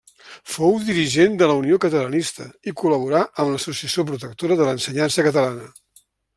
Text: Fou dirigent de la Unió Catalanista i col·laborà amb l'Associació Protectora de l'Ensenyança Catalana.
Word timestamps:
Fou 0.51 0.71
dirigent 0.85 1.35
de 1.41 1.49
la 1.51 1.57
Unió 1.63 1.77
Catalanista 1.83 2.47
i 2.71 2.75
col·laborà 2.81 3.21
amb 3.45 3.53
l'Associació 3.55 4.09
Protectora 4.11 4.61
de 4.63 4.71
l'Ensenyança 4.71 5.31
Catalana. 5.31 5.73